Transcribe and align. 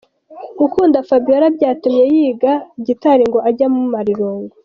Gukunda 0.59 0.97
Fabiola 1.07 1.47
Byatumye 1.55 2.03
yiga 2.13 2.53
gitari 2.85 3.23
ngo 3.29 3.39
ajye 3.47 3.63
amumara 3.69 4.09
irungu. 4.15 4.53